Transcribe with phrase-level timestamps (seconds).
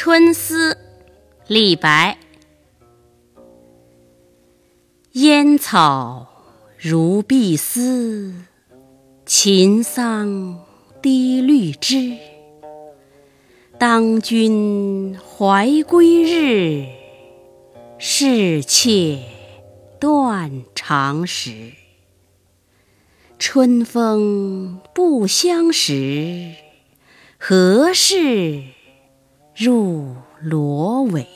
[0.00, 0.78] 春思，
[1.48, 2.18] 李白。
[5.14, 6.28] 烟草
[6.78, 8.32] 如碧丝，
[9.26, 10.64] 秦桑
[11.02, 12.16] 低绿枝。
[13.76, 16.86] 当君怀归日，
[17.98, 19.20] 是妾
[19.98, 21.72] 断肠时。
[23.36, 26.52] 春风不相识，
[27.36, 28.62] 何事
[29.60, 31.26] 入罗帷？